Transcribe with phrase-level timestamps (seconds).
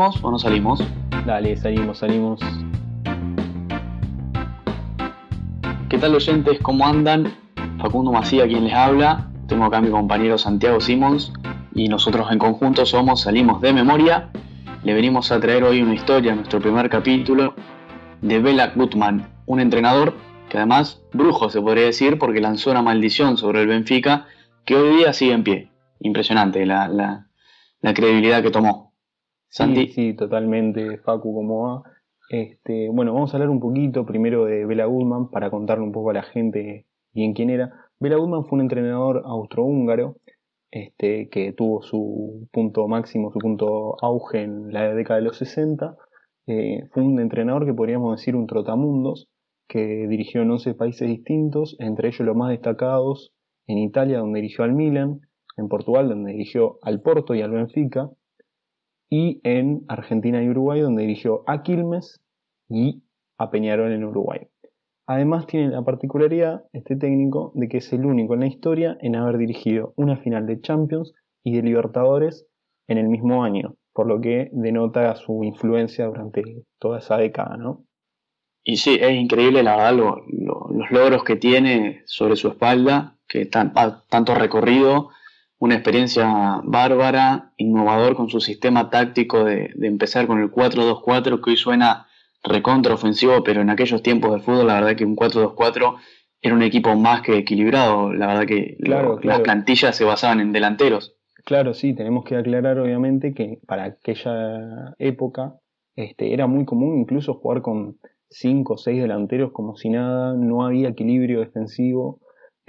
[0.00, 0.82] ¿Salimos o no salimos?
[1.26, 2.40] Dale, salimos, salimos.
[5.90, 6.58] ¿Qué tal oyentes?
[6.62, 7.34] ¿Cómo andan?
[7.78, 9.28] Facundo Macía quien les habla.
[9.46, 11.34] Tengo acá a mi compañero Santiago Simons
[11.74, 14.30] y nosotros en conjunto somos Salimos de Memoria.
[14.84, 17.54] Le venimos a traer hoy una historia, nuestro primer capítulo,
[18.22, 20.14] de Bela Gutmann, un entrenador
[20.48, 24.28] que además brujo se podría decir porque lanzó una maldición sobre el Benfica
[24.64, 25.70] que hoy día sigue en pie.
[26.00, 27.26] Impresionante la,
[27.82, 28.89] credibilidad que tomó.
[29.50, 29.88] Santi.
[29.88, 31.82] Sí, sí, totalmente, Facu, como va.
[32.30, 36.10] Este, bueno, vamos a hablar un poquito primero de Bela Gutmann para contarle un poco
[36.10, 37.72] a la gente bien quién era.
[37.98, 40.16] Bela Gutmann fue un entrenador austrohúngaro
[40.70, 45.96] este, que tuvo su punto máximo, su punto auge en la década de los 60.
[46.46, 49.28] Eh, fue un entrenador que podríamos decir un trotamundos,
[49.66, 53.32] que dirigió en 11 países distintos, entre ellos los más destacados
[53.66, 55.20] en Italia, donde dirigió al Milan,
[55.56, 58.08] en Portugal, donde dirigió al Porto y al Benfica,
[59.10, 62.22] y en Argentina y Uruguay, donde dirigió a Quilmes
[62.68, 63.02] y
[63.38, 64.46] a Peñarol en Uruguay.
[65.06, 69.16] Además tiene la particularidad, este técnico, de que es el único en la historia en
[69.16, 72.46] haber dirigido una final de Champions y de Libertadores
[72.86, 77.84] en el mismo año, por lo que denota su influencia durante toda esa década, ¿no?
[78.62, 79.94] Y sí, es increíble la verdad
[80.28, 83.72] los logros que tiene sobre su espalda, que tan,
[84.08, 85.10] tanto recorrido,
[85.60, 91.50] una experiencia bárbara, innovador con su sistema táctico de, de empezar con el 4-2-4 que
[91.50, 92.06] hoy suena
[92.42, 95.96] recontraofensivo, pero en aquellos tiempos de fútbol la verdad que un 4-2-4
[96.42, 101.14] era un equipo más que equilibrado, la verdad que las plantillas se basaban en delanteros.
[101.44, 105.56] Claro, sí, tenemos que aclarar obviamente que para aquella época
[105.94, 107.98] este, era muy común incluso jugar con
[108.30, 112.20] 5 o 6 delanteros como si nada, no había equilibrio defensivo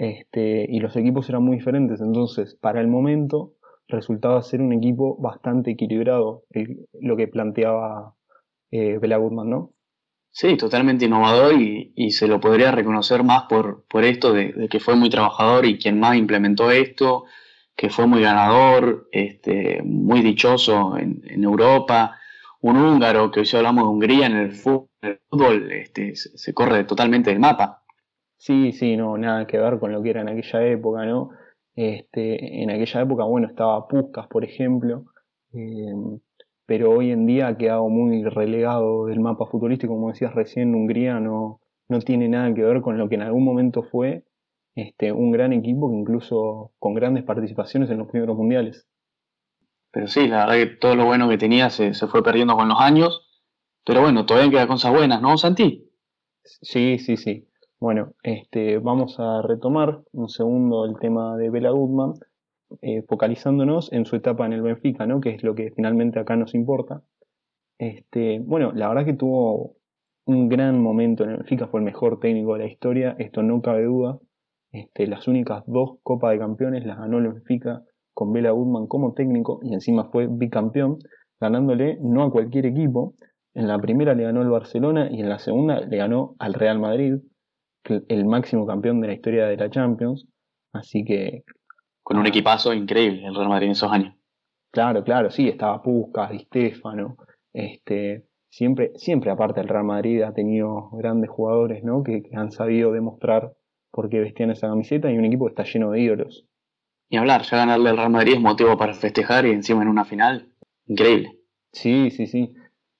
[0.02, 3.54] este, y los equipos eran muy diferentes, entonces para el momento
[3.86, 6.42] resultaba ser un equipo bastante equilibrado,
[7.00, 8.16] lo que planteaba
[8.72, 9.70] eh, Bela ¿no?
[10.32, 14.96] Sí, totalmente innovador y, se lo podría reconocer más por, por esto de, que fue
[14.96, 17.26] muy trabajador y quien más implementó esto,
[17.76, 22.18] que fue muy ganador, este, muy dichoso en, Europa,
[22.60, 27.38] un húngaro, que hoy hablamos de Hungría en el fútbol, este, se, corre totalmente del
[27.38, 27.81] mapa.
[28.42, 31.30] Sí, sí, no, nada que ver con lo que era en aquella época, ¿no?
[31.76, 35.04] Este, en aquella época, bueno, estaba Puskas, por ejemplo,
[35.52, 35.94] eh,
[36.66, 41.20] pero hoy en día ha quedado muy relegado del mapa futbolístico, como decías recién, Hungría
[41.20, 44.24] no, no tiene nada que ver con lo que en algún momento fue
[44.74, 48.88] este, un gran equipo que incluso con grandes participaciones en los primeros mundiales.
[49.92, 52.80] Pero sí, la verdad que todo lo bueno que tenía se, fue perdiendo con los
[52.80, 53.40] años,
[53.86, 55.88] pero bueno, todavía quedan cosas buenas, ¿no, Santi?
[56.42, 57.46] Sí, sí, sí.
[57.82, 62.12] Bueno, este, vamos a retomar un segundo el tema de Bela Goodman
[62.80, 65.20] eh, focalizándonos en su etapa en el Benfica, ¿no?
[65.20, 67.02] que es lo que finalmente acá nos importa.
[67.78, 69.78] Este, bueno, la verdad que tuvo
[70.26, 73.60] un gran momento en el Benfica, fue el mejor técnico de la historia, esto no
[73.60, 74.20] cabe duda.
[74.70, 77.82] Este, las únicas dos Copas de Campeones las ganó el Benfica
[78.14, 80.98] con Bela Goodman como técnico y encima fue bicampeón,
[81.40, 83.16] ganándole no a cualquier equipo.
[83.54, 86.78] En la primera le ganó el Barcelona y en la segunda le ganó al Real
[86.78, 87.16] Madrid,
[87.84, 90.26] el máximo campeón de la historia de la Champions.
[90.72, 91.44] Así que
[92.02, 94.14] con un equipazo increíble el Real Madrid en esos años.
[94.70, 97.16] Claro, claro, sí, estaba Puskas, Di Stefano,
[97.52, 102.02] este, siempre, siempre aparte el Real Madrid ha tenido grandes jugadores, ¿no?
[102.02, 103.52] Que, han sabido demostrar
[103.90, 106.46] por qué vestían esa camiseta y un equipo que está lleno de ídolos.
[107.10, 110.06] Y hablar, ya ganarle al Real Madrid es motivo para festejar y encima en una
[110.06, 110.48] final,
[110.86, 111.38] increíble.
[111.72, 112.54] Sí, sí, sí.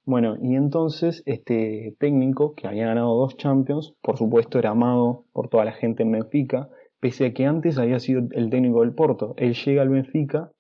[0.05, 5.49] Bueno, y entonces este técnico que había ganado dos Champions, por supuesto era amado por
[5.49, 6.69] toda la gente en Benfica,
[6.99, 9.35] pese a que antes había sido el técnico del Porto.
[9.37, 10.51] Él llega al Benfica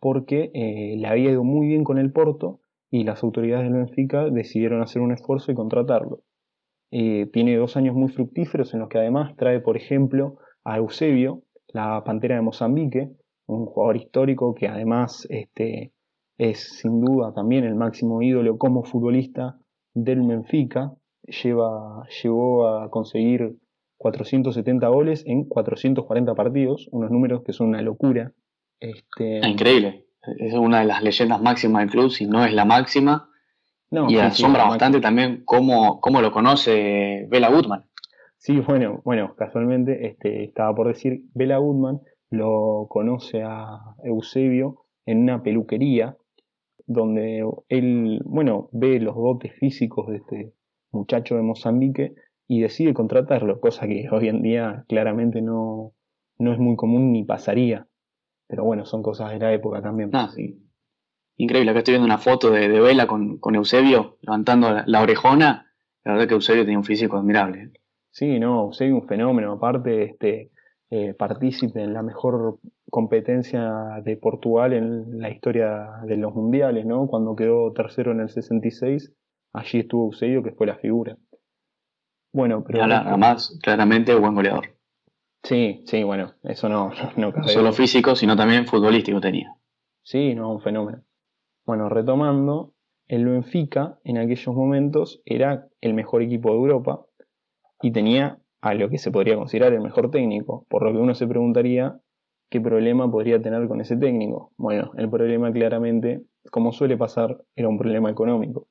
[0.00, 2.60] porque eh, le había ido muy bien con el Porto
[2.90, 6.22] y las autoridades del Benfica decidieron hacer un esfuerzo y contratarlo.
[6.90, 11.42] Eh, tiene dos años muy fructíferos en los que además trae, por ejemplo, a Eusebio,
[11.68, 13.10] la pantera de Mozambique,
[13.46, 15.92] un jugador histórico que además este,
[16.38, 19.58] es sin duda también el máximo ídolo como futbolista
[19.94, 20.92] del Benfica.
[21.42, 23.56] Lleva, llegó a conseguir
[23.98, 28.32] 470 goles en 440 partidos, unos números que son una locura.
[28.78, 29.40] Este...
[29.46, 30.06] Increíble,
[30.38, 33.30] es una de las leyendas máximas del club, si no es la máxima.
[33.90, 37.86] y asombra bastante también cómo, cómo, lo conoce Bela Goodman.
[38.36, 42.00] Sí, bueno, bueno, casualmente este, estaba por decir, Bela Goodman
[42.30, 46.16] lo conoce a Eusebio en una peluquería
[46.86, 50.52] donde él, bueno, ve los dotes físicos de este
[50.92, 52.14] muchacho de Mozambique
[52.48, 55.92] y decide contratarlo, cosa que hoy en día claramente no,
[56.38, 57.86] no es muy común ni pasaría.
[58.48, 60.10] Pero bueno, son cosas de la época también.
[60.12, 60.62] Ah, sí.
[61.36, 61.70] increíble.
[61.70, 65.72] Acá estoy viendo una foto de, Vela con, Eusebio levantando la, orejona.
[66.04, 67.72] La verdad que Eusebio tenía un físico admirable.
[68.10, 69.52] Sí, no, Eusebio un fenómeno.
[69.52, 70.52] Aparte, este,
[70.90, 72.58] eh, partícipe en la mejor
[72.90, 77.06] competencia de Portugal en la historia de los mundiales, ¿no?
[77.08, 79.12] Cuando quedó tercero en el 66,
[79.52, 81.16] allí estuvo Eusebio, que fue la figura.
[82.32, 82.84] Bueno, pero.
[82.84, 84.76] Además, claramente buen goleador.
[85.42, 89.54] Sí, sí, bueno, eso no, no, no solo físico, sino también futbolístico tenía.
[90.02, 91.02] Sí, no, un fenómeno.
[91.64, 92.74] Bueno, retomando,
[93.08, 97.06] el Benfica en aquellos momentos era el mejor equipo de Europa
[97.80, 101.14] y tenía a lo que se podría considerar el mejor técnico, por lo que uno
[101.14, 102.00] se preguntaría
[102.50, 104.50] qué problema podría tener con ese técnico.
[104.56, 108.66] Bueno, el problema claramente, como suele pasar, era un problema económico.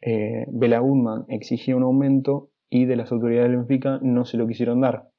[0.00, 4.46] Eh, Bela Goodman exigía un aumento y de las autoridades del Benfica no se lo
[4.46, 5.10] quisieron dar.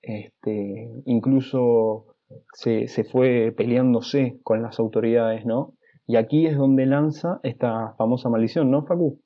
[0.00, 2.06] Este, incluso
[2.52, 5.74] se, se, fue peleándose con las autoridades, ¿no?
[6.06, 9.20] Y aquí es donde lanza esta famosa maldición, ¿no, Facu?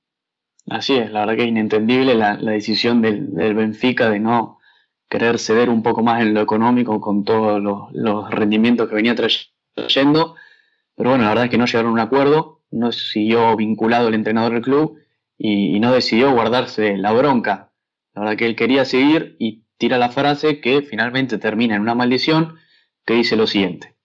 [0.69, 4.59] Así es, la verdad que es inentendible la, decisión del, Benfica de no
[5.09, 7.63] querer ceder un poco más en lo económico con todos
[7.93, 10.37] los, rendimientos que venía trayendo.
[10.97, 14.15] Pero bueno, la verdad es que no llegaron a un acuerdo, no siguió vinculado el
[14.15, 14.99] entrenador del club
[15.37, 17.73] y, no decidió guardarse la bronca.
[18.15, 21.95] La verdad que él quería seguir y tira la frase que finalmente termina en una
[21.95, 22.57] maldición
[23.05, 23.97] que dice lo siguiente.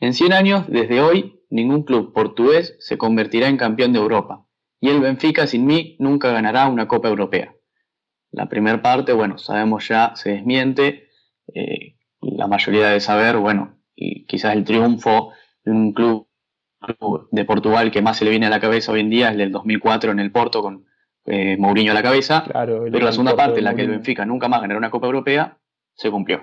[0.00, 4.46] En 100 años, desde hoy, ningún club portugués se convertirá en campeón de Europa
[4.82, 7.54] y el Benfica sin mí nunca ganará una Copa Europea.
[8.32, 11.08] La primera parte, bueno, sabemos ya, se desmiente,
[11.54, 15.30] eh, la mayoría debe saber, bueno, y quizás el triunfo
[15.64, 16.26] de un club
[17.30, 19.38] de Portugal que más se le viene a la cabeza hoy en día es el
[19.38, 20.84] del 2004 en el Porto con
[21.26, 24.48] eh, Mourinho a la cabeza, pero la segunda parte en la que el Benfica nunca
[24.48, 25.58] más ganará una Copa Europea,
[25.94, 26.40] se cumplió.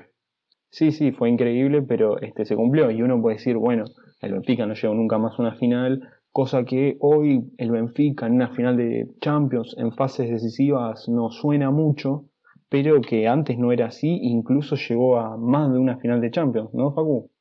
[0.70, 3.84] Sí, sí, fue increíble, pero este se cumplió y uno puede decir, bueno,
[4.22, 8.34] el Benfica no llegó nunca más a una final, cosa que hoy el Benfica en
[8.34, 12.26] una final de Champions en fases decisivas no suena mucho,
[12.70, 16.70] pero que antes no era así, incluso llegó a más de una final de Champions,
[16.74, 17.32] ¿no, Facu?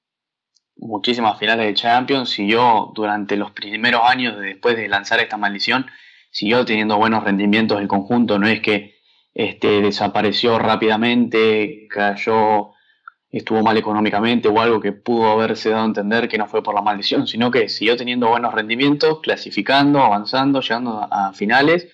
[0.77, 5.87] Muchísimas finales de Champions, siguió durante los primeros años después de lanzar esta maldición,
[6.31, 8.95] siguió teniendo buenos rendimientos el conjunto, no es que
[9.35, 12.71] este, desapareció rápidamente, cayó
[13.31, 16.75] estuvo mal económicamente o algo que pudo haberse dado a entender que no fue por
[16.75, 21.89] la maldición, sino que siguió teniendo buenos rendimientos, clasificando, avanzando, llegando a, finales,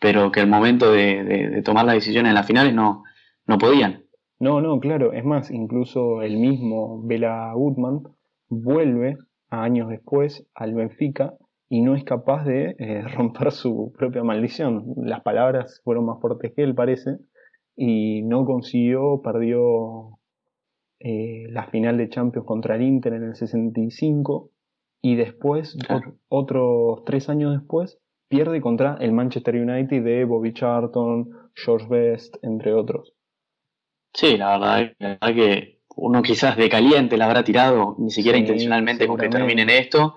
[0.00, 3.04] pero que el momento de, tomar las decisiones en las finales no,
[3.46, 4.04] no podían.
[4.40, 8.02] No, no, claro, es más, incluso el mismo Bela Goodman
[8.48, 9.16] vuelve
[9.50, 11.34] años después al Benfica
[11.68, 14.84] y no es capaz de eh, romper su propia maldición.
[14.96, 17.18] Las palabras fueron más fuertes que él, parece,
[17.76, 20.18] y no consiguió, perdió
[21.04, 24.50] eh, la final de Champions contra el Inter en el 65
[25.00, 25.76] y después,
[26.28, 32.72] otros tres años después, pierde contra el Manchester United de Bobby Charlton, George Best, entre
[32.72, 33.14] otros.
[34.14, 39.18] Sí, la verdad, que uno quizás de caliente la habrá tirado, ni siquiera intencionalmente con
[39.18, 40.14] que terminen esto,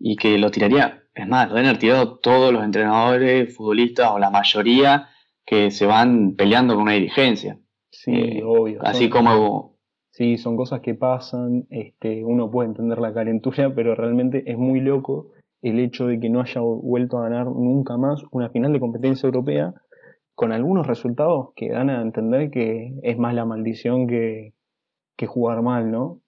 [0.00, 1.04] y que lo tiraría.
[1.14, 5.10] Es más, lo han tirado todos los entrenadores, futbolistas o la mayoría
[5.46, 7.58] que se van peleando con una dirigencia.
[7.90, 8.80] Sí, eh, obvio.
[8.82, 9.71] Así como
[10.12, 14.80] Sí, son cosas que pasan, este, uno puede entender la calentura, pero realmente es muy
[14.80, 15.30] loco
[15.62, 19.26] el hecho de que no haya vuelto a ganar nunca más una final de competencia
[19.26, 19.74] europea
[20.34, 24.54] con algunos resultados que dan a entender que es más la maldición que,
[25.16, 26.20] que jugar mal, ¿no?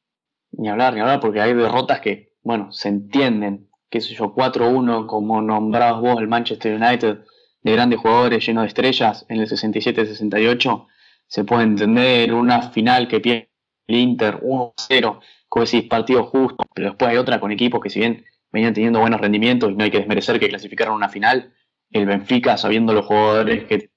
[0.53, 5.07] Ni hablar, ni hablar, porque hay derrotas que, bueno, se entienden, qué sé yo, 4-1,
[5.07, 7.25] como nombrabas vos el Manchester United,
[7.63, 10.87] de grandes jugadores llenos de estrellas en el 67-68,
[11.27, 13.54] se puede entender una final que pierde
[13.87, 18.01] el Inter 1-0, como decís, partido justo, pero después hay otra con equipos que si
[18.01, 21.53] bien venían teniendo buenos rendimientos y no hay que desmerecer que clasificaron una final,
[21.91, 23.91] el Benfica, sabiendo los jugadores que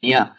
[0.00, 0.34] tenía,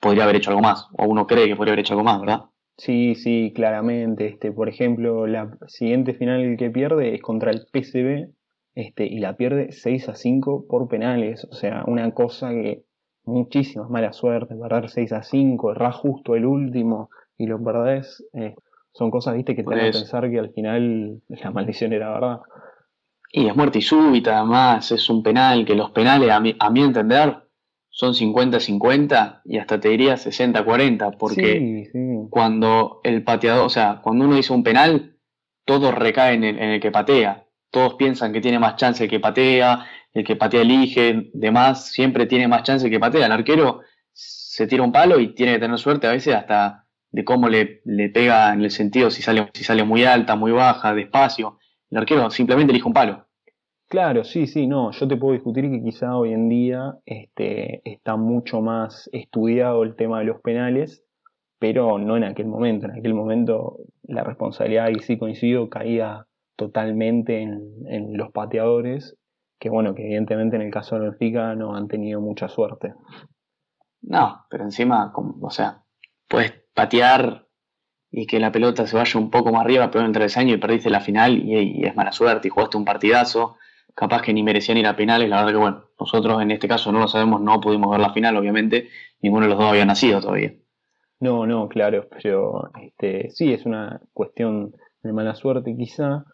[0.00, 2.42] podría haber hecho algo más, o uno cree que podría haber hecho algo más, ¿verdad?
[2.76, 4.26] Sí, sí, claramente.
[4.26, 8.32] Este, por ejemplo, la siguiente final que pierde es contra el PSV
[8.74, 11.46] este, y la pierde 6 a 5 por penales.
[11.50, 12.84] O sea, una cosa que
[13.24, 18.54] muchísimas mala suerte, perder 6 a 5, errar justo el último, y lo perdés, eh,
[18.92, 22.40] son cosas, viste, que te hacen pensar que al final la maldición era verdad.
[23.30, 26.70] Y es muerte y súbita, además, es un penal, que los penales, a mi, a
[26.70, 27.42] mi entender,
[27.94, 31.90] son 50-50 y hasta te diría 60-40, porque
[32.30, 35.16] cuando el pateador, o sea, cuando uno dice un penal,
[35.66, 37.46] todo recae en el, que patea.
[37.70, 42.26] Todos piensan que tiene más chance el que patea, el que patea elige, demás, siempre
[42.26, 43.26] tiene más chance el que patea.
[43.26, 46.81] El arquero se tira un palo y tiene que tener suerte a veces hasta
[47.12, 50.50] de cómo le, le, pega en el sentido si sale, si sale muy alta, muy
[50.50, 51.58] baja, despacio.
[51.90, 53.26] El arquero simplemente elige un palo.
[53.92, 58.16] Claro, sí, sí, no, yo te puedo discutir que quizá hoy en día este, está
[58.16, 61.04] mucho más estudiado el tema de los penales,
[61.58, 62.86] pero no en aquel momento.
[62.86, 66.26] En aquel momento la responsabilidad, y sí coincido, caía
[66.56, 69.18] totalmente en, los pateadores,
[69.60, 72.94] que bueno, que evidentemente en el caso de Benfica no han tenido mucha suerte.
[74.00, 75.82] No, pero encima, o sea,
[76.28, 77.46] puedes patear
[78.10, 80.58] y que la pelota se vaya un poco más arriba, pero en el travesaño y
[80.58, 83.56] perdiste la final y, y, es mala suerte y jugaste un partidazo
[83.94, 85.28] capaz que ni merecían ir a penales.
[85.28, 88.12] La verdad que, bueno, nosotros en este caso no lo sabemos, no pudimos ver la
[88.12, 88.88] final, obviamente,
[89.20, 90.54] ninguno de los dos había nacido todavía.
[91.20, 96.24] No, no, claro, pero este, sí, es una cuestión de mala suerte quizá.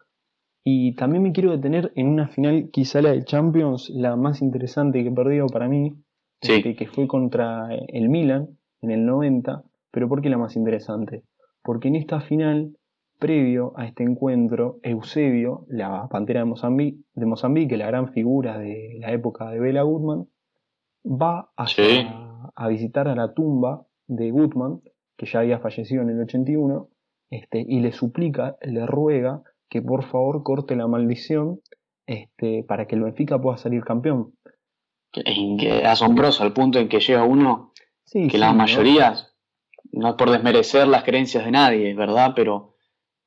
[0.65, 5.03] Y también me quiero detener en una final, quizá la de Champions, la más interesante
[5.03, 5.95] que he perdido para mí,
[6.41, 9.63] este, que fue contra el Milan en el 90.
[9.91, 11.25] Pero ¿por qué la más interesante?
[11.63, 12.79] Porque en esta final
[13.19, 18.97] Previo a este encuentro, Eusebio, la pantera de Mozambique, de Mozambique, la gran figura de
[19.01, 20.29] la época de Bela Gutmann,
[21.05, 21.67] va a,
[22.55, 24.83] a, visitar a la tumba de Gutmann,
[25.17, 26.89] que ya había fallecido en el 81,
[27.31, 31.61] este, y le suplica, le ruega que por favor corte la maldición
[32.07, 34.33] este, para que el Benfica pueda salir campeón.
[35.13, 37.73] Es asombroso al punto en que llega uno
[38.11, 39.17] que la mayoría, ¿no?
[39.93, 42.33] No es por desmerecer las creencias de nadie, ¿verdad?
[42.35, 42.75] Pero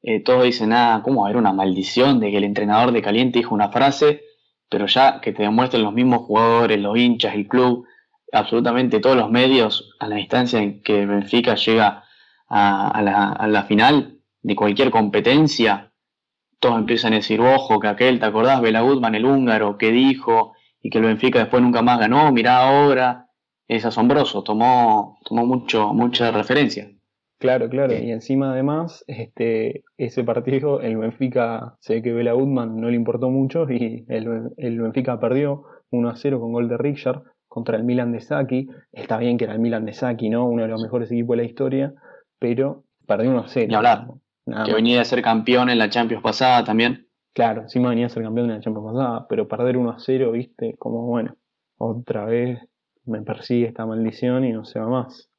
[0.04, 1.28] eh, todos dicen, ah, ¿cómo?
[1.28, 4.24] Era una maldición de que el entrenador de Caliente dijo una frase,
[4.70, 7.86] pero ya que te demuestren los mismos jugadores, los hinchas, el club,
[8.32, 12.06] absolutamente todos los medios a la distancia en que Benfica llega
[12.48, 15.92] a, la, final de cualquier competencia,
[16.60, 18.62] todos empiezan a decir, ojo, que aquel, ¿te acordás?
[18.62, 22.58] Bela Gutman, el húngaro, que dijo, y que el Benfica después nunca más ganó, mirá
[22.58, 23.31] ahora,
[23.72, 26.92] es asombroso, tomó, tomó mucho, mucha referencia.
[27.40, 27.94] Claro, claro.
[27.94, 32.98] Y encima además, este, ese partido, el Benfica, se ve que Bela Udman no le
[32.98, 37.86] importó mucho y el, Benfica perdió 1 a 0 con gol de Richard contra el
[37.86, 38.68] Milan de Saki.
[38.92, 40.46] Está bien que era el Milan de Saki, ¿no?
[40.48, 41.94] Uno de los mejores equipos de la historia,
[42.40, 43.68] pero perdió 1 a 0.
[43.70, 44.08] Ni hablar.
[44.66, 47.08] que venía a ser campeón en la Champions pasada también.
[47.34, 50.34] Claro, encima venía a ser campeón en la Champions pasada, pero perder 1 a 0,
[50.34, 51.38] viste, como bueno,
[51.78, 52.60] otra vez
[53.06, 55.30] me persigue esta maldición y no se va más.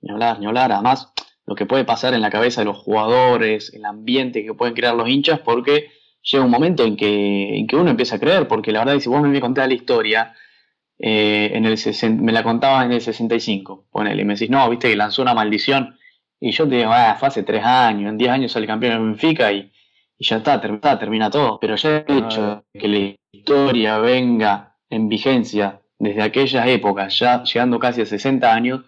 [0.00, 0.72] Ni hablar, ni hablar.
[0.72, 1.12] Además,
[1.46, 4.94] lo que puede pasar en la cabeza de los jugadores, el ambiente que pueden crear
[4.94, 5.90] los hinchas, porque
[6.22, 9.08] llega un momento en que, en que uno empieza a creer, porque la verdad, si
[9.08, 10.34] vos me contás la historia,
[10.98, 11.78] eh, en el
[12.20, 15.34] me la contabas en el 65, ponele, y me decís, no, viste que lanzó una
[15.34, 15.96] maldición,
[16.40, 19.12] y yo te digo, ah, fue hace tres años, en diez años sale campeón en
[19.12, 19.72] Benfica y,
[20.18, 21.58] ya está, termina todo.
[21.60, 27.42] Pero ya el hecho de que la historia venga en vigencia desde aquellas épocas, ya
[27.42, 28.84] llegando casi a 60 años,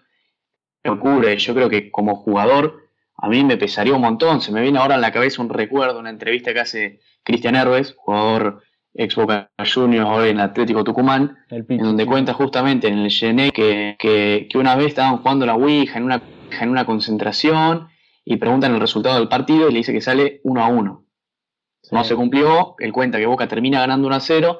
[0.83, 1.37] me ocurre.
[1.37, 4.41] Yo creo que como jugador a mí me pesaría un montón.
[4.41, 7.95] Se me viene ahora en la cabeza un recuerdo, una entrevista que hace Cristian Herbes,
[7.97, 8.63] jugador
[8.93, 13.95] ex Boca Juniors hoy en Atlético Tucumán, en donde cuenta justamente en el Gené que,
[13.99, 16.21] que, una vez estaban jugando la Ouija en una,
[16.59, 17.87] en una concentración
[18.25, 21.05] y preguntan el resultado del partido y le dice que sale 1 a 1.
[21.91, 24.59] No se cumplió, él cuenta que Boca termina ganando 1 a 0,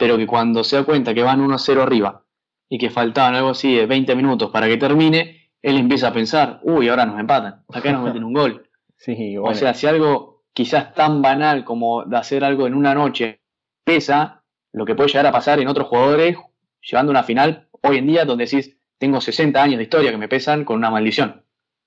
[0.00, 2.24] pero que cuando se da cuenta que van 1 a 0 arriba
[2.70, 6.58] y que faltaban algo así de 20 minutos para que termine, él empieza a pensar,
[6.62, 8.66] uy, ahora nos empatan, acá nos meten un gol.
[8.96, 13.40] Sí, O sea, si algo quizás tan banal como de hacer algo en una noche
[13.82, 16.36] pesa, lo que puede llegar a pasar en otros jugadores,
[16.82, 20.28] llevando una final hoy en día donde decís, tengo 60 años de historia que me
[20.28, 21.46] pesan con una maldición.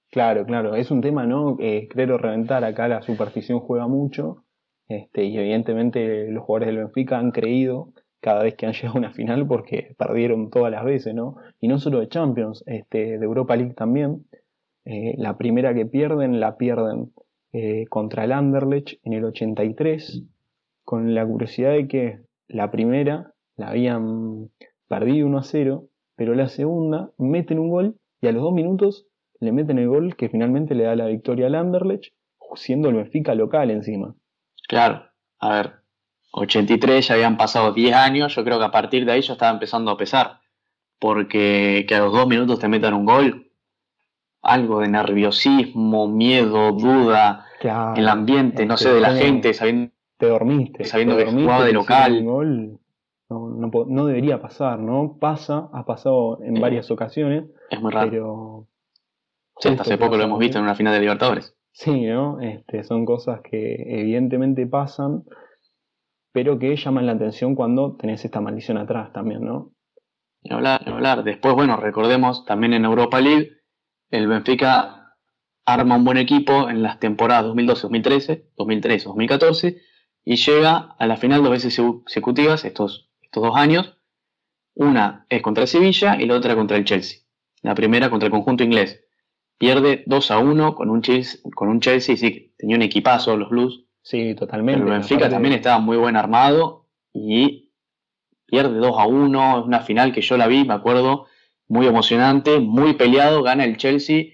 [0.09, 1.55] Claro, claro, es un tema, ¿no?
[1.59, 4.43] Eh, creo reventar, acá la superstición juega mucho,
[4.87, 7.93] este, y evidentemente los jugadores del Benfica han creído
[8.23, 11.35] cada vez que han llegado a una final porque perdieron todas las veces, ¿no?
[11.59, 14.25] Y no solo de Champions, este, de Europa League también.
[14.85, 17.11] Eh, la primera que pierden, la pierden
[17.51, 20.23] eh, contra el Anderlecht en el 83,
[20.83, 24.49] con la curiosidad de que la primera la habían
[24.87, 29.05] perdido 1 a 0, pero la segunda meten un gol y a los dos minutos
[29.39, 32.13] le meten el gol que finalmente le da la victoria al Anderlecht,
[32.55, 34.15] siendo el Benfica local encima.
[34.67, 35.03] Claro,
[35.39, 35.82] a ver,
[36.35, 39.51] 83 ya habían pasado 10 años, yo creo que a partir de ahí yo estaba
[39.51, 40.39] empezando a pesar,
[40.99, 43.51] porque que a los dos minutos te metan un gol,
[44.41, 47.45] algo de nerviosismo, miedo, duda,
[47.95, 52.25] el ambiente, no sé, de la gente, sabiendo, te dormiste, sabiendo que jugaba de local.
[53.29, 55.17] no, debería pasar, ¿no?
[55.19, 57.45] Pasa, ha pasado en varias ocasiones.
[57.69, 58.09] Es muy raro.
[58.09, 58.67] Pero
[59.59, 61.55] sí, hasta hace poco lo hemos visto en una final de Libertadores.
[61.71, 62.39] Sí, ¿no?
[62.39, 65.23] Este, son cosas que evidentemente pasan
[66.33, 69.71] pero que llaman la atención cuando tenés esta maldición atrás también, ¿no?
[70.41, 71.23] Ni hablar, ni hablar.
[71.23, 73.51] Después, bueno, recordemos también en Europa League,
[74.09, 75.15] el Benfica
[75.65, 79.81] arma un buen equipo en las temporadas 2012-2013, 2013-2014,
[80.25, 83.97] y llega a la final dos veces consecutivas estos, estos dos años.
[84.75, 87.19] Una es contra el Sevilla y la otra contra el Chelsea.
[87.61, 89.03] La primera contra el conjunto inglés.
[89.57, 93.49] Pierde 2 a 1 con un Chelsea, con un Chelsea sí, tenía un equipazo los
[93.49, 93.85] Blues.
[94.03, 94.81] Sí, totalmente.
[94.81, 97.71] Pero Benfica también estaba muy buen armado y
[98.45, 99.59] pierde 2 a 1.
[99.59, 101.25] Es una final que yo la vi, me acuerdo,
[101.67, 103.41] muy emocionante, muy peleado.
[103.43, 104.25] Gana el Chelsea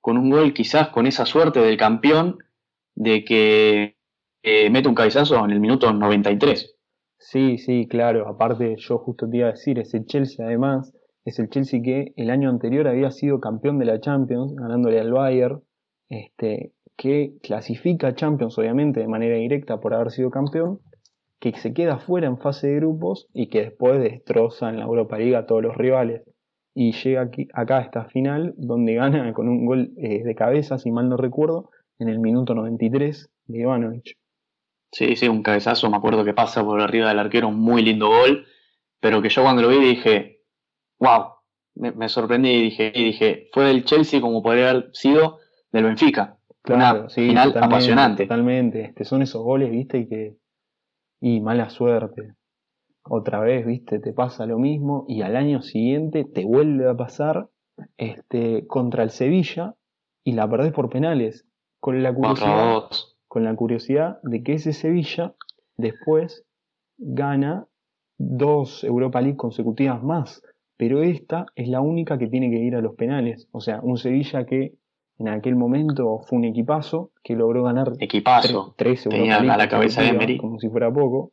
[0.00, 2.38] con un gol quizás con esa suerte del campeón
[2.94, 3.96] de que
[4.42, 6.74] eh, mete un cabezazo en el minuto 93.
[7.18, 8.26] Sí, sí, claro.
[8.26, 10.94] Aparte, yo justo te iba a decir, ese Chelsea además
[11.26, 15.12] es el Chelsea que el año anterior había sido campeón de la Champions, ganándole al
[15.12, 15.62] Bayern,
[16.08, 20.80] este, que clasifica a Champions obviamente de manera directa por haber sido campeón,
[21.38, 25.16] que se queda fuera en fase de grupos y que después destroza en la Europa
[25.16, 26.24] League a todos los rivales.
[26.74, 30.76] Y llega aquí, acá a esta final donde gana con un gol eh, de cabeza,
[30.76, 34.18] si mal no recuerdo, en el minuto 93 de Ivanovic.
[34.92, 38.08] Sí, sí, un cabezazo, me acuerdo que pasa por arriba del arquero, un muy lindo
[38.08, 38.44] gol,
[39.00, 40.42] pero que yo cuando lo vi dije,
[40.98, 41.30] wow,
[41.76, 45.38] me, sorprendí y dije, y dije, fue del Chelsea como podría haber sido
[45.72, 46.36] del Benfica.
[46.68, 48.24] Una final apasionante.
[48.24, 50.36] Totalmente, este, son esos goles, viste, y que,
[51.20, 52.34] y mala suerte.
[53.02, 57.48] Otra vez, viste, te pasa lo mismo y al año siguiente te vuelve a pasar
[57.96, 59.74] este, contra el Sevilla
[60.22, 61.46] y la perdés por penales.
[61.80, 62.90] Con la curiosidad,
[63.26, 65.34] con la curiosidad de que ese Sevilla
[65.78, 66.44] después
[66.98, 67.66] gana
[68.18, 70.42] dos Europa League consecutivas más,
[70.76, 73.48] pero esta es la única que tiene que ir a los penales.
[73.50, 74.74] O sea, un Sevilla que
[75.20, 78.74] en aquel momento fue un equipazo que logró ganar equipazo.
[78.76, 80.38] tres, Tenía a la cabeza de Emery.
[80.38, 81.32] Como si fuera poco.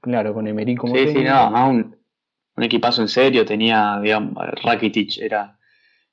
[0.00, 1.96] claro, con Emery como Sí, sí, no, un,
[2.56, 3.44] un, equipazo en serio.
[3.44, 5.58] Tenía, digamos, Rakitic era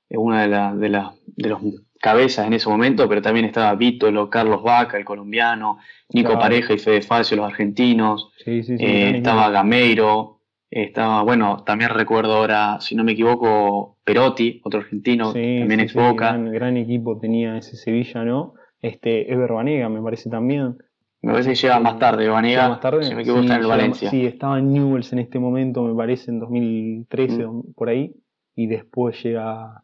[0.10, 1.62] una de, de, de los
[2.00, 6.80] cabezas en ese momento, pero también estaba Vítolo, Carlos Vaca, el colombiano, Nico Pareja y
[6.80, 10.37] Fede Facio, los argentinos, eh, estaba Gameiro,
[10.70, 16.32] estaba, bueno, también recuerdo ahora, si no me equivoco, Perotti, otro argentino, también es Boca.
[16.32, 18.54] Gran, gran, equipo tenía ese Sevilla, ¿no?
[18.82, 20.78] Este, Ever Banega, me parece también.
[21.22, 23.04] Me parece que llega más tarde, Banega, más tarde?
[23.04, 24.10] si me equivoco, está en el Valencia.
[24.10, 27.74] Sí, estaba en Newells en este momento, me parece, en 2013 mm.
[27.74, 28.14] por ahí,
[28.56, 29.84] y después llega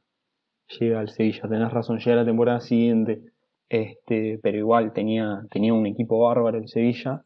[0.79, 3.21] llega al Sevilla, tenés razón, llega la temporada siguiente,
[3.69, 7.21] este, pero igual tenía, tenía un equipo bárbaro el Sevilla,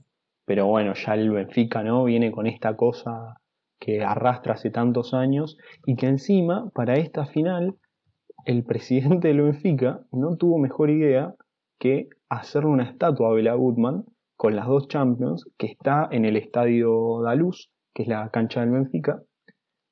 [0.45, 2.03] pero bueno, ya el Benfica, ¿no?
[2.05, 3.39] Viene con esta cosa
[3.79, 7.75] que arrastra hace tantos años y que encima, para esta final,
[8.45, 11.35] el presidente del Benfica no tuvo mejor idea
[11.79, 16.37] que hacerle una estatua a Bela Goodman con las dos Champions que está en el
[16.37, 19.21] estadio Daluz, que es la cancha del Benfica,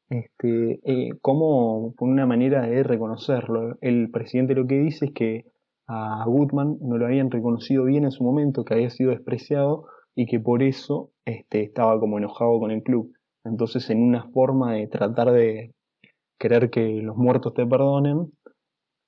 [0.10, 3.78] este, eh, como una manera de reconocerlo.
[3.82, 5.46] El presidente lo que dice es que
[5.88, 10.26] a Goodman no lo habían reconocido bien en su momento, que había sido despreciado y
[10.26, 13.12] que por eso este, estaba como enojado con el club.
[13.46, 15.74] Entonces, en una forma de tratar de
[16.40, 18.32] querer que los muertos te perdonen,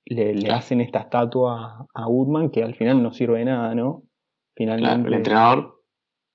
[0.06, 4.04] le, hacen esta estatua a Goodman que al final no sirve de nada, ¿no?
[4.56, 5.08] Finalmente.
[5.08, 5.82] el entrenador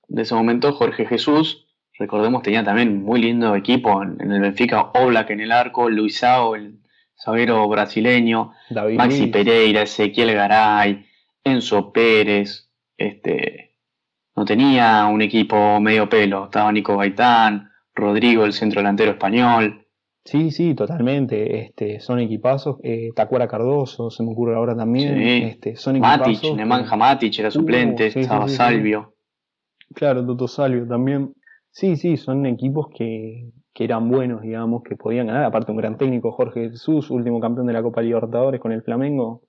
[0.06, 1.66] de ese momento, Jorge Jesús,
[1.98, 6.80] recordemos, tenía también muy lindo equipo en, el Benfica, Oblak en el arco, Luisao, el
[7.16, 8.52] zaguero brasileño,
[8.96, 11.06] Maxi Pereira, Ezequiel Garay,
[11.42, 13.76] Enzo Pérez, este,
[14.36, 19.84] no tenía un equipo medio pelo, estaba Nico Gaitán, Rodrigo, el centro delantero español.
[20.24, 21.60] Sí, sí, totalmente.
[21.60, 22.78] Este, son equipazos.
[22.82, 25.20] Eh, Tacuara Cardoso, se me ocurre ahora también.
[25.20, 29.14] Este, son Matic, Nemanja Matic era suplente, uh, estaba Salvio.
[29.94, 31.34] Claro, Toto Salvio también.
[31.70, 35.44] Sí, sí, son equipos que, eran buenos, digamos, que podían ganar.
[35.44, 39.42] Aparte, un gran técnico, Jorge Jesús, último campeón de la Copa Libertadores con el Flamengo,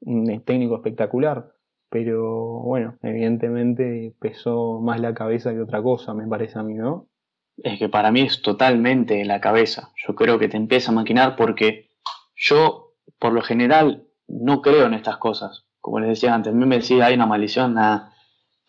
[0.00, 1.48] un técnico espectacular.
[1.90, 7.08] Pero bueno, evidentemente pesó más la cabeza que otra cosa, me parece a mí, ¿no?
[7.56, 9.92] Es que para mí es totalmente la cabeza.
[10.06, 11.90] Yo creo que te empieza a maquinar porque
[12.36, 15.64] yo, por lo general, no creo en estas cosas.
[15.80, 18.14] Como les decía antes, a mí me decía, hay una maldición, nada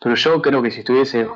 [0.00, 1.26] pero yo creo que si estuviese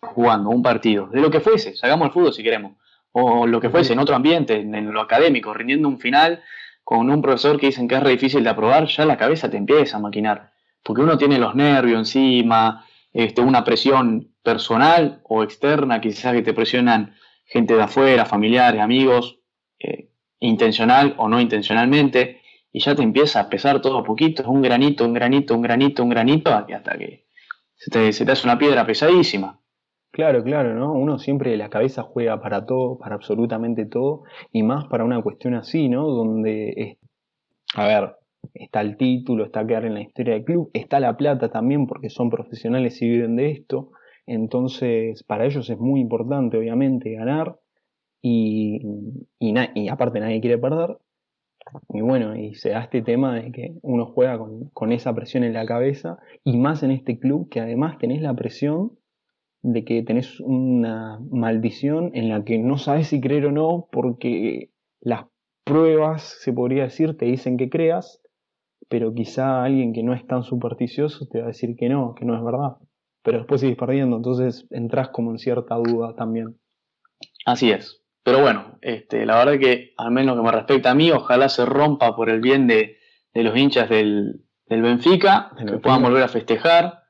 [0.00, 2.72] jugando un partido, de lo que fuese, sacamos el fútbol si queremos,
[3.12, 6.42] o lo que fuese en otro ambiente, en lo académico, rindiendo un final
[6.82, 9.98] con un profesor que dicen que es difícil de aprobar, ya la cabeza te empieza
[9.98, 10.52] a maquinar.
[10.82, 16.54] Porque uno tiene los nervios encima, este, una presión personal o externa, quizás que te
[16.54, 19.40] presionan gente de afuera, familiares, amigos,
[19.78, 20.08] eh,
[20.40, 22.40] intencional o no intencionalmente,
[22.72, 25.62] y ya te empieza a pesar todo a poquito, es un granito, un granito, un
[25.62, 27.26] granito, un granito, hasta que
[27.74, 29.60] se te, hace una piedra pesadísima.
[30.10, 30.92] Claro, claro, ¿no?
[30.92, 35.54] Uno siempre la cabeza juega para todo, para absolutamente todo, y más para una cuestión
[35.54, 36.06] así, ¿no?
[36.08, 36.98] Donde,
[37.74, 38.16] a ver,
[38.54, 42.10] está el título, está quedar en la historia del club, está la plata también porque
[42.10, 43.92] son profesionales y viven de esto.
[44.26, 47.58] Entonces, para ellos es muy importante, obviamente, ganar
[48.22, 48.80] y,
[49.38, 50.98] y, aparte nadie quiere perder.
[51.90, 55.44] Y bueno, y se da este tema de que uno juega con, con, esa presión
[55.44, 58.98] en la cabeza y más en este club que además tenés la presión
[59.62, 64.70] de que tenés una maldición en la que no sabes si creer o no porque
[65.00, 65.26] las
[65.64, 68.20] pruebas, se podría decir, te dicen que creas,
[68.88, 72.24] pero quizá alguien que no es tan supersticioso te va a decir que no, que
[72.24, 72.76] no es verdad.
[73.22, 76.58] Pero después sigues perdiendo, entonces entras como en cierta duda también.
[77.46, 78.02] Así es.
[78.24, 81.64] Pero bueno, este, la verdad que al menos que me respecta a mí, ojalá se
[81.64, 82.98] rompa por el bien de,
[83.34, 87.02] los hinchas del, Benfica, que puedan volver a festejar,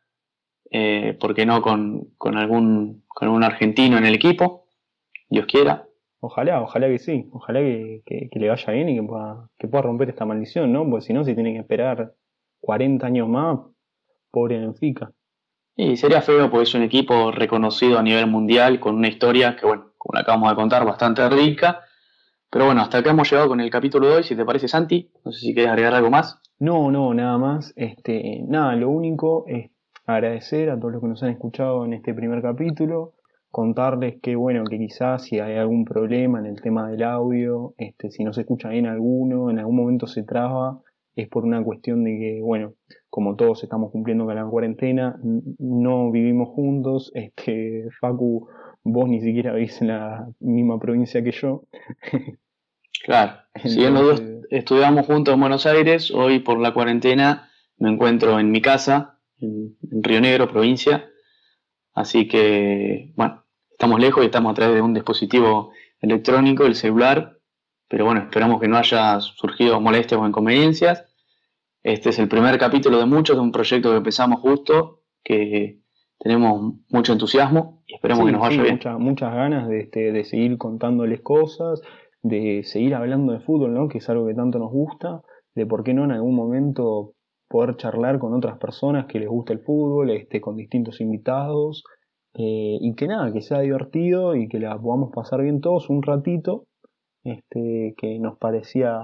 [0.71, 4.67] eh, porque no con, con, algún, con algún argentino en el equipo,
[5.29, 5.87] Dios quiera.
[6.19, 10.09] Ojalá, ojalá que sí, ojalá que, le vaya bien y que pueda, que pueda romper
[10.09, 10.89] esta maldición, ¿no?
[10.89, 12.15] Porque si no, si tienen que esperar
[12.61, 13.59] 40 años más,
[14.31, 15.13] pobre Benfica.
[15.77, 19.67] Y sería feo porque es un equipo reconocido a nivel mundial con una historia que,
[19.67, 21.81] bueno, como la acabamos de contar, bastante rica.
[22.51, 25.11] Pero bueno, hasta acá hemos llegado con el capítulo de hoy, si te parece Santi,
[25.25, 26.39] no sé si quieres agregar algo más.
[26.59, 27.73] No, no, nada más.
[27.77, 29.71] Este, nada, lo único es
[30.05, 33.15] agradecer a todos los que nos han escuchado en este primer capítulo
[33.53, 38.11] contarles que bueno, que quizás si hay algún problema en el tema del audio, este,
[38.11, 40.81] si no se escucha bien alguno, en algún momento se traba,
[41.15, 42.75] es por una cuestión de que, bueno,
[43.11, 45.21] como todos estamos cumpliendo con la cuarentena,
[45.59, 48.49] no vivimos juntos, este, Facu,
[48.83, 51.65] vos ni siquiera vivís en la misma provincia que yo.
[53.05, 53.33] Claro,
[53.65, 58.39] si bien los dos estudiamos juntos en Buenos Aires, hoy por la cuarentena me encuentro
[58.39, 61.11] en mi casa, en Río Negro, provincia,
[61.95, 67.39] así que, bueno, estamos lejos y estamos a través de un dispositivo electrónico, el celular,
[67.93, 71.05] pero bueno, esperamos que no haya surgido molestias o inconveniencias.
[71.83, 75.83] Este es el primer capítulo de muchos de un proyecto que empezamos justo, que
[76.19, 78.81] tenemos mucho entusiasmo y esperemos que nos vaya bien.
[78.99, 81.83] muchas ganas de, este, de seguir contándoles cosas,
[82.23, 83.89] de seguir hablando de fútbol, ¿no?
[83.89, 85.21] que es algo que tanto nos gusta,
[85.55, 87.13] de por qué no en algún momento
[87.47, 91.85] poder charlar con otras personas que les gusta el fútbol, este, con distintos invitados,
[92.33, 96.03] eh, y que nada, que sea divertido y que la podamos pasar bien todos un
[96.03, 96.69] ratito,
[97.25, 99.01] este, que nos parecía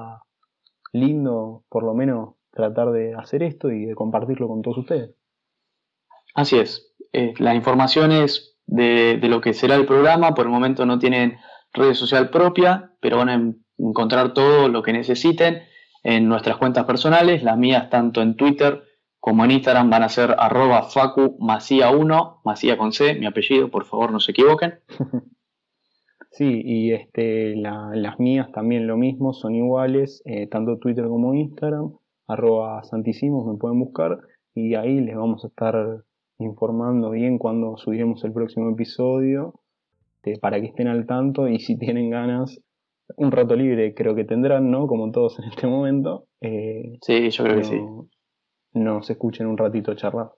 [0.92, 5.14] lindo por lo menos tratar de hacer esto y de compartirlo con todos ustedes.
[6.34, 10.84] Así es, eh, las informaciones de, de, lo que será el programa por el momento
[10.86, 11.38] no tienen
[11.72, 15.62] red social propia, pero van a encontrar todo lo que necesiten
[16.02, 18.84] en nuestras cuentas personales, las mías tanto en Twitter
[19.20, 23.84] como en Instagram van a ser arroba facu 1, Macía con C, mi apellido, por
[23.84, 24.80] favor no se equivoquen.
[26.30, 31.92] Sí, y este, las mías también lo mismo, son iguales, eh, tanto Twitter como Instagram,
[32.26, 34.18] arroba santísimos me pueden buscar
[34.54, 36.02] y ahí les vamos a estar
[36.38, 39.54] informando bien cuando subiremos el próximo episodio
[40.24, 42.60] eh, para que estén al tanto y si tienen ganas,
[43.16, 44.86] un rato libre creo que tendrán, ¿no?
[44.86, 46.26] Como todos en este momento.
[46.42, 47.80] Eh, sí, yo creo que sí
[48.72, 50.32] nos escuchen un ratito charlar.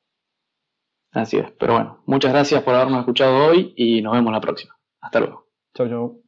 [1.12, 1.50] Así es.
[1.59, 4.76] Pero bueno, muchas gracias por habernos escuchado hoy y nos vemos la próxima.
[5.00, 5.49] Hasta luego.
[5.72, 6.19] 就仲